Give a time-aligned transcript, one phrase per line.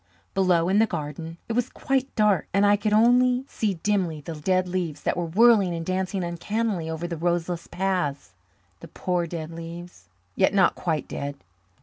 [0.33, 4.33] Below, in the garden, it was quite dark, and I could only see dimly the
[4.33, 8.33] dead leaves that were whirling and dancing uncannily over the roseless paths.
[8.79, 11.35] The poor dead leaves yet not quite dead!